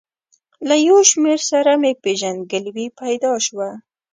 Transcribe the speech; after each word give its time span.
له 0.67 0.75
یو 0.87 0.97
شمېر 1.09 1.39
سره 1.51 1.71
مې 1.81 1.91
پېژندګلوي 2.03 2.87
پیدا 2.99 3.33
شوه. 3.45 3.69